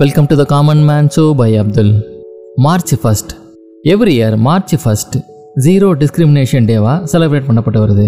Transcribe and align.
Welcome 0.00 0.26
to 0.30 0.34
the 0.40 0.44
common 0.52 0.80
man 0.88 1.08
show 1.14 1.24
by 1.40 1.48
Abdul 1.60 1.92
March 2.64 2.92
first 3.02 3.32
every 3.92 4.14
year 4.16 4.34
March 4.46 4.72
first 4.82 5.16
zero 5.66 5.88
discrimination 6.00 6.66
டேவாக 6.70 6.96
celebrate 7.12 7.46
பண்ணப்பட்டு 7.48 7.80
வருது. 7.82 8.06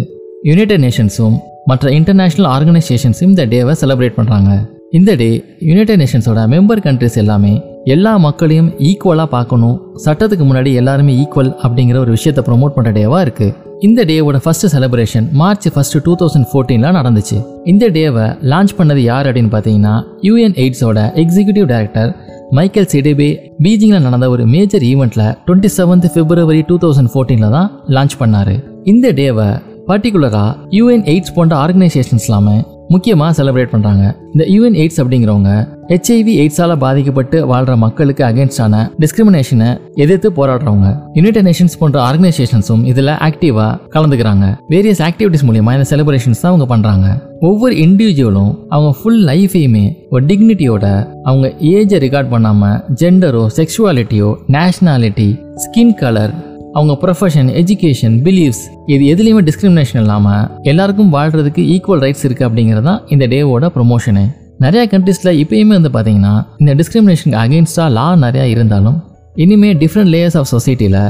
United 0.49 0.83
நேஷன்ஸும் 0.87 1.37
மற்ற 1.73 1.93
international 1.99 2.49
ஆர்கனைசேஷன்ஸும் 2.55 3.31
இந்த 3.33 3.45
டேவை 3.53 3.75
celebrate 3.83 4.17
பண்ணுறாங்க 4.19 4.51
இந்த 4.99 5.15
டே 5.23 5.31
யுனைடெட் 5.69 6.03
நேஷன்ஸோட 6.03 6.47
மெம்பர் 6.55 6.83
கண்ட்ரிஸ் 6.87 7.21
எல்லாமே 7.25 7.55
எல்லா 7.95 8.15
மக்களையும் 8.27 8.73
ஈக்குவலாக 8.89 9.31
பார்க்கணும். 9.37 9.79
சட்டத்துக்கு 10.07 10.47
முன்னாடி 10.51 10.73
எல்லாருமே 10.83 11.15
ஈக்குவல் 11.23 11.53
அப்படிங்கிற 11.67 11.99
ஒரு 12.05 12.15
விஷயத்தை 12.19 12.45
ப்ரொமோட் 12.49 12.77
பண்ணுற 12.79 12.93
டேவாக 12.99 13.25
இருக்குது 13.27 13.55
இந்த 13.81 14.05
டேவோட 14.05 14.37
first 14.43 14.77
celebration 14.77 15.27
March 15.33 15.69
first 15.75 15.97
two 16.03 16.15
thousand 16.21 16.47
ஃபோர்டீனில் 16.51 16.95
நடந்துச்சு. 16.99 17.39
இந்த 17.65 17.89
டேவை 17.89 18.37
லான்ச் 18.53 18.73
பண்ணது 18.79 18.97
யார் 18.97 19.27
அப்படின்னு 19.27 19.51
பார்த்தீங்கன்னா 19.55 19.95
யூஎன் 20.23 20.57
எய்ட்ஸோட 20.63 20.99
எக்ஸிக்யூட்டிவ் 21.23 21.67
டைரக்டர் 21.73 22.15
மைக்கேல் 22.51 22.89
சிடேபே. 22.93 23.29
பீஜிங்கில் 23.65 24.05
நடந்த 24.07 24.29
ஒரு 24.31 24.47
மேஜர் 24.47 24.83
ஈவெண்ட்டில் 24.83 25.35
twenty 25.47 25.71
seventh 25.77 26.09
February 26.15 26.65
two 26.71 26.79
thousand 26.85 27.13
ஃபோர்டீனில் 27.15 27.51
தான் 27.51 27.71
லான்ச் 27.89 28.17
பண்ணார். 28.19 28.55
இந்த 28.85 29.13
டேவை 29.13 29.61
பர்டிகுலராக 29.89 30.57
யூஎன் 30.71 31.05
எய்ட்ஸ் 31.05 31.35
போன்ற 31.35 31.57
ஆர்கனைசேஷன்ஸ் 31.57 32.27
இல்லாமல் 32.27 32.63
முக்கியமாக 32.93 33.31
செலிப்ரேட் 33.39 33.73
பண்ணுறாங்க 33.73 34.05
இந்த 34.33 34.45
யூஎன் 34.55 34.77
எய்ட்ஸ் 34.81 35.01
அப்படிங்கிறவங்க 35.03 35.51
ஹெச்ஐவி 35.91 36.33
எய்ட்ஸால் 36.43 36.75
பாதிக்கப்பட்டு 36.85 37.37
வாழ்கிற 37.51 37.75
மக்களுக்கு 37.77 38.23
அகேன்ஸ்டான 38.29 38.81
டிஸ்கிரிமினேஷனை 39.03 39.69
எதிர்த்து 40.05 40.29
போராடுறவங்க. 40.39 40.89
யுனைடெட் 41.19 41.47
நேஷன்ஸ் 41.49 41.79
போன்ற 41.81 41.99
ஆர்கனைசேஷன்ஸும் 42.09 42.83
இதில் 42.93 43.13
ஆக்டிவாக 43.29 43.79
கலந்துக்கிறாங்க. 43.95 44.47
வேரியஸ் 44.73 45.03
ஆக்டிவிட்டிஸ் 45.09 45.47
மூலியமா 45.49 45.75
இந்த 45.77 45.87
செலிப்ரேஷன்ஸ் 45.93 46.43
தான் 46.43 46.53
அவங்க 46.53 46.67
பண்ணுறாங்க 46.75 47.07
ஒவ்வொரு 47.41 47.75
இண்டிவிஜுவலும் 47.87 48.53
அவங்க 48.75 48.91
ஃபுல் 48.99 49.23
லைஃபையுமே 49.31 49.87
ஒரு 50.11 50.25
டிக்னிட்டியோட 50.27 50.85
அவங்க 51.29 51.47
ஏஜை 51.75 52.01
ரெக்கார்ட் 52.07 52.33
பண்ணாமல் 52.35 52.79
ஜெண்டரோ 53.03 53.45
செக்ஷுவாலிட்டியோ 53.59 54.31
நேஷ்னாலிட்டி 54.49 55.31
ஸ்கின் 55.65 55.97
கலர் 56.03 56.35
அவங்க 56.79 56.95
ப்ரொஃபஷன் 57.03 57.49
எஜுகேஷன் 57.61 58.17
பிலீவ்ஸ் 58.25 58.63
இது 58.93 59.03
எதுலேயுமே 59.13 59.43
டிஸ்கிரிமினேஷன் 59.49 60.01
இல்லாமல் 60.03 60.43
எல்லாருக்கும் 60.71 61.13
வாழ்கிறதுக்கு 61.17 61.63
ஈக்குவல் 61.75 62.03
ரைட்ஸ் 62.05 62.25
இருக்குது 62.27 62.47
அப்படிங்கிறது 62.49 62.87
தான் 62.91 63.01
இந்த 63.15 63.27
டேவோட 63.35 63.69
ப்ரொமோஷனு 63.77 64.25
நிறையா 64.65 64.85
கண்ட்ரீஸில் 64.95 65.39
இப்போயுமே 65.43 65.75
வந்து 65.79 65.93
பார்த்தீங்கன்னா 65.97 66.35
இந்த 66.63 66.75
டிஸ்கிரிமினேஷனுக்கு 66.81 67.41
அகேன்ஸ்டாக 67.45 67.89
லா 67.99 68.07
நிறையா 68.25 68.47
இருந்தாலும் 68.55 68.99
இனிமே 69.45 69.71
டிஃப்ரெண்ட் 69.83 70.13
லேயர்ஸ் 70.15 70.37
ஆஃப் 70.41 70.51
சொசைட்டியில் 70.55 71.01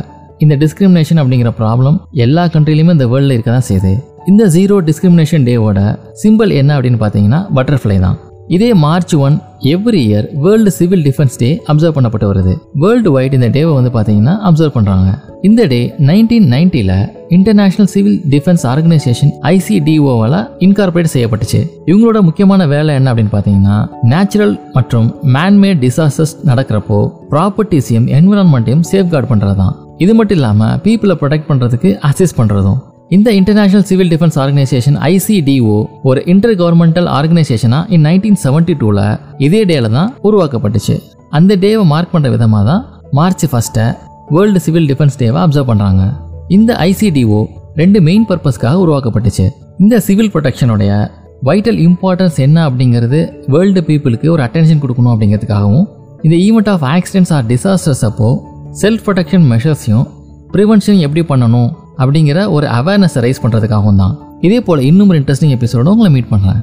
இந்த 0.45 0.55
டிஸ்கிரிமினேஷன் 0.63 1.21
அப்படிங்கிற 1.23 1.51
ப்ராப்ளம் 1.61 1.97
எல்லா 2.25 2.45
கண்ட்ரிலையுமே 2.55 2.95
இந்த 2.97 3.07
வேர்ல்டில் 3.13 3.35
இருக்க 3.37 3.51
தான் 3.51 3.69
செய்யுது. 3.69 3.93
இந்த 4.31 4.45
ஜீரோ 4.57 4.77
டிஸ்கிரிமினேஷன் 4.89 5.45
டேவோட 5.49 5.81
சிம்பிள் 6.23 6.51
என்ன 6.61 6.71
அப்படின்னு 6.77 7.01
பார்த்தீங்கன்னா 7.03 7.41
பட்டர்ஃப்ளை 7.59 7.99
தான். 8.07 8.17
இதே 8.55 8.69
March 8.83 9.15
one 9.27 9.37
every 9.73 10.01
year 10.09 10.27
world 10.43 10.71
civil 10.77 11.03
defence 11.07 11.39
day 11.43 11.49
observe 11.71 11.95
பண்ணப்பட்டு 11.97 12.27
வருது. 12.31 12.53
வேர்ல்டு 12.83 13.11
வைட் 13.15 13.35
இந்த 13.39 13.49
டேவை 13.57 13.73
வந்து 13.79 13.91
பார்த்தீங்கன்னா 13.95 14.35
அப்சர்வ் 14.49 14.75
பண்ணுறாங்க 14.77 15.09
இந்த 15.49 15.63
டே 15.73 15.81
நைன்டீன் 16.09 16.47
நைன்ட்டியில் 16.55 16.95
இன்டர்நேஷனல் 17.37 17.91
சிவில் 17.95 18.19
டிஃபென்ஸ் 18.35 18.65
ஆர்கனைசேஷன் 18.73 19.33
ஐசிடிஓவால் 19.53 20.39
இன்கார்பரேட் 20.67 21.13
செய்யப்பட்டுச்சு. 21.15 21.61
இவங்களோட 21.91 22.21
முக்கியமான 22.29 22.67
வேலை 22.75 22.95
என்ன 22.95 23.11
அப்படின்னு 23.13 23.35
பார்த்தீங்கன்னா 23.37 23.77
நேச்சுரல் 24.13 24.55
மற்றும் 24.77 25.09
மேன்மேட் 25.37 25.83
டிசாஸ்டர்ஸ் 25.87 26.37
நடக்கிறப்போ 26.51 27.01
ப்ராப்பர்ட்டிஸையும் 27.33 28.09
என்விரான்மெண்ட்டையும் 28.19 28.87
சேஃப்கார்டு 28.93 29.31
பண்ணுறது 29.33 29.59
தான் 29.63 29.75
இது 30.05 30.15
மட்டும் 30.15 30.39
இல்லாமல் 30.41 30.77
பீப்புளை 30.85 31.17
ப்ரொடெக்ட் 31.23 31.51
பண்ணுறதுக்கு 31.51 31.91
அசிஸ்ட் 32.11 32.39
பண்ணுறதும் 32.41 32.81
இந்த 33.15 33.29
international 33.39 33.85
civil 33.89 34.09
defence 34.13 34.37
organisation 34.43 34.97
ICDO 35.09 35.75
ஒரு 36.09 36.21
இன்டர் 36.33 36.55
கவர்மெண்டல் 36.61 37.09
ஆர்கனைசேஷனா 37.19 37.81
இன் 37.95 38.03
நைன்டீன் 38.07 38.39
செவன்டி 38.45 38.75
டூவில் 38.81 39.05
இதே 39.47 39.61
டேல 39.71 39.91
தான் 39.97 40.09
உருவாக்கப்பட்டுச்சு. 40.29 40.97
அந்த 41.39 41.53
டேவை 41.65 41.85
மார்க் 41.93 42.13
பண்ணுற 42.15 42.31
விதமாக 42.35 42.65
தான் 42.71 42.83
மார்ச் 43.19 43.45
ஃபஸ்ட்டை 43.53 43.85
வேர்ல்டு 44.37 44.63
சிவில் 44.67 44.89
டிஃபென்ஸ் 44.91 45.19
டேவை 45.23 45.39
அப்சர்வ் 45.45 45.71
பண்ணுறாங்க 45.71 46.03
இந்த 46.57 46.73
ஐசிடிஓ 46.89 47.41
ரெண்டு 47.83 48.01
மெயின் 48.09 48.27
பர்பஸ்க்காக 48.31 48.83
உருவாக்கப்பட்டுச்சு. 48.85 49.47
இந்த 49.85 50.03
சிவில் 50.09 50.33
ப்ரொடெக்ஷனுடைய 50.35 50.91
வைட்டல் 51.49 51.81
இம்பார்ட்டன்ஸ் 51.87 52.37
என்ன 52.49 52.59
அப்படிங்கிறது 52.69 53.19
வேர்ல்டு 53.55 53.81
பீப்புளுக்கு 53.89 54.29
ஒரு 54.35 54.45
அட்டென்ஷன் 54.49 54.83
கொடுக்கணும் 54.83 55.13
அப்படிங்கிறதுக்காகவும் 55.15 55.87
இந்த 56.27 56.37
event 56.49 56.71
of 56.75 56.87
accidents 56.97 57.35
or 57.39 57.49
disasters 57.55 58.05
அப்போ 58.11 58.29
செல்ஃப் 58.83 59.05
ப்ரொடெக்ஷன் 59.09 59.45
மெஷர்ஸையும் 59.55 60.07
ப்ரிவென்ஷன் 60.55 61.03
எப்படி 61.07 61.23
பண்ணணும் 61.33 61.71
அப்படிங்கிற 61.99 62.51
ஒரு 62.51 62.67
அவேர்னஸை 62.67 63.21
ரைஸ் 63.21 63.43
பண்ணுறதுக்காகவும் 63.43 63.97
தான். 63.97 64.15
இதே 64.41 64.61
போல் 64.61 64.81
இன்னும் 64.81 65.09
ஒரு 65.09 65.21
இன்ட்ரெஸ்டிங் 65.21 65.55
எபிசோட 65.57 65.85
உங்களை 65.85 66.11
மீட் 66.13 66.31
பண்ணுறேன் 66.31 66.61